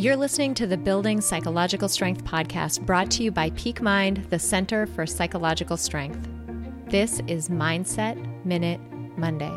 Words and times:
You're 0.00 0.16
listening 0.16 0.54
to 0.54 0.66
the 0.66 0.78
Building 0.78 1.20
Psychological 1.20 1.86
Strength 1.86 2.24
podcast 2.24 2.86
brought 2.86 3.10
to 3.10 3.22
you 3.22 3.30
by 3.30 3.50
Peak 3.50 3.82
Mind, 3.82 4.24
the 4.30 4.38
Center 4.38 4.86
for 4.86 5.04
Psychological 5.04 5.76
Strength. 5.76 6.26
This 6.86 7.20
is 7.26 7.50
Mindset 7.50 8.16
Minute 8.46 8.80
Monday. 9.18 9.52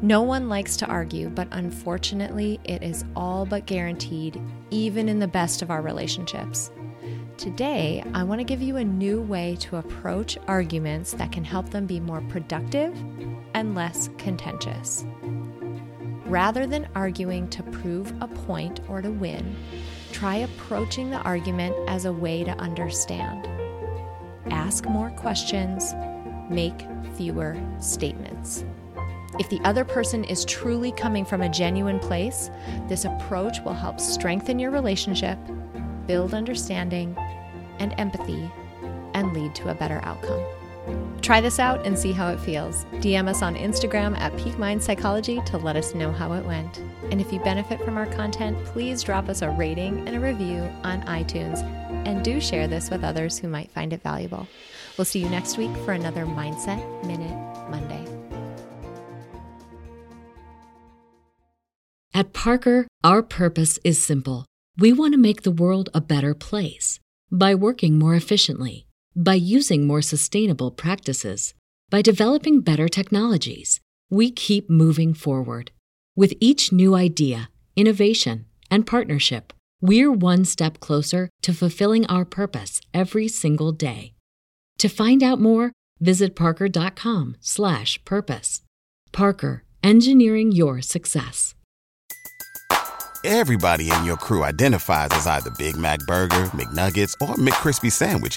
No 0.00 0.22
one 0.22 0.48
likes 0.48 0.76
to 0.76 0.86
argue, 0.86 1.28
but 1.28 1.48
unfortunately, 1.50 2.60
it 2.62 2.84
is 2.84 3.04
all 3.16 3.44
but 3.46 3.66
guaranteed, 3.66 4.40
even 4.70 5.08
in 5.08 5.18
the 5.18 5.26
best 5.26 5.62
of 5.62 5.72
our 5.72 5.82
relationships. 5.82 6.70
Today, 7.38 8.04
I 8.14 8.22
want 8.22 8.38
to 8.38 8.44
give 8.44 8.62
you 8.62 8.76
a 8.76 8.84
new 8.84 9.22
way 9.22 9.56
to 9.58 9.78
approach 9.78 10.38
arguments 10.46 11.14
that 11.14 11.32
can 11.32 11.42
help 11.42 11.70
them 11.70 11.86
be 11.86 11.98
more 11.98 12.20
productive 12.28 12.96
and 13.54 13.74
less 13.74 14.08
contentious. 14.18 15.04
Rather 16.32 16.66
than 16.66 16.88
arguing 16.94 17.46
to 17.50 17.62
prove 17.62 18.10
a 18.22 18.26
point 18.26 18.80
or 18.88 19.02
to 19.02 19.10
win, 19.10 19.54
try 20.12 20.36
approaching 20.36 21.10
the 21.10 21.20
argument 21.24 21.76
as 21.90 22.06
a 22.06 22.12
way 22.12 22.42
to 22.42 22.52
understand. 22.52 23.46
Ask 24.50 24.86
more 24.86 25.10
questions, 25.10 25.92
make 26.48 26.86
fewer 27.16 27.62
statements. 27.80 28.64
If 29.38 29.50
the 29.50 29.60
other 29.64 29.84
person 29.84 30.24
is 30.24 30.46
truly 30.46 30.90
coming 30.92 31.26
from 31.26 31.42
a 31.42 31.50
genuine 31.50 31.98
place, 31.98 32.48
this 32.88 33.04
approach 33.04 33.58
will 33.60 33.74
help 33.74 34.00
strengthen 34.00 34.58
your 34.58 34.70
relationship, 34.70 35.38
build 36.06 36.32
understanding 36.32 37.14
and 37.78 37.94
empathy, 37.98 38.50
and 39.12 39.34
lead 39.34 39.54
to 39.56 39.68
a 39.68 39.74
better 39.74 40.00
outcome. 40.02 40.42
Try 41.22 41.40
this 41.40 41.60
out 41.60 41.86
and 41.86 41.96
see 41.96 42.10
how 42.10 42.28
it 42.28 42.40
feels. 42.40 42.84
DM 42.94 43.28
us 43.28 43.42
on 43.42 43.54
Instagram 43.54 44.18
at 44.18 44.36
Peak 44.36 44.58
Mind 44.58 44.82
Psychology 44.82 45.40
to 45.46 45.56
let 45.56 45.76
us 45.76 45.94
know 45.94 46.10
how 46.10 46.32
it 46.32 46.44
went. 46.44 46.78
And 47.10 47.20
if 47.20 47.32
you 47.32 47.38
benefit 47.40 47.80
from 47.84 47.96
our 47.96 48.06
content, 48.06 48.62
please 48.64 49.02
drop 49.04 49.28
us 49.28 49.42
a 49.42 49.50
rating 49.50 50.08
and 50.08 50.16
a 50.16 50.20
review 50.20 50.68
on 50.82 51.02
iTunes. 51.02 51.62
And 52.06 52.24
do 52.24 52.40
share 52.40 52.66
this 52.66 52.90
with 52.90 53.04
others 53.04 53.38
who 53.38 53.46
might 53.46 53.70
find 53.70 53.92
it 53.92 54.02
valuable. 54.02 54.48
We'll 54.98 55.04
see 55.04 55.20
you 55.20 55.28
next 55.28 55.56
week 55.56 55.74
for 55.84 55.92
another 55.92 56.26
Mindset 56.26 57.06
Minute 57.06 57.70
Monday. 57.70 58.04
At 62.12 62.32
Parker, 62.32 62.88
our 63.04 63.22
purpose 63.22 63.78
is 63.84 64.02
simple. 64.02 64.44
We 64.76 64.92
want 64.92 65.14
to 65.14 65.18
make 65.18 65.42
the 65.42 65.50
world 65.52 65.88
a 65.94 66.00
better 66.00 66.34
place 66.34 66.98
by 67.30 67.54
working 67.54 67.98
more 67.98 68.14
efficiently 68.14 68.86
by 69.14 69.34
using 69.34 69.86
more 69.86 70.00
sustainable 70.02 70.70
practices, 70.70 71.54
by 71.90 72.02
developing 72.02 72.60
better 72.60 72.88
technologies, 72.88 73.80
we 74.10 74.30
keep 74.30 74.70
moving 74.70 75.14
forward. 75.14 75.70
With 76.16 76.34
each 76.40 76.72
new 76.72 76.94
idea, 76.94 77.50
innovation, 77.76 78.46
and 78.70 78.86
partnership, 78.86 79.52
we're 79.80 80.12
one 80.12 80.44
step 80.44 80.80
closer 80.80 81.28
to 81.42 81.52
fulfilling 81.52 82.06
our 82.06 82.24
purpose 82.24 82.80
every 82.94 83.28
single 83.28 83.72
day. 83.72 84.14
To 84.78 84.88
find 84.88 85.22
out 85.22 85.40
more, 85.40 85.72
visit 86.00 86.34
parker.com/purpose. 86.34 88.62
Parker, 89.12 89.64
engineering 89.82 90.52
your 90.52 90.80
success. 90.80 91.54
Everybody 93.24 93.90
in 93.90 94.04
your 94.04 94.16
crew 94.16 94.42
identifies 94.42 95.10
as 95.12 95.26
either 95.26 95.50
Big 95.56 95.76
Mac 95.76 96.00
burger, 96.06 96.46
McNuggets, 96.56 97.14
or 97.20 97.36
McCrispy 97.36 97.92
sandwich 97.92 98.36